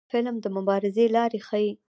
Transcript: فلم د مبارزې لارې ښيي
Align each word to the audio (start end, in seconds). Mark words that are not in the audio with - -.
فلم 0.11 0.35
د 0.43 0.45
مبارزې 0.55 1.05
لارې 1.15 1.39
ښيي 1.47 1.69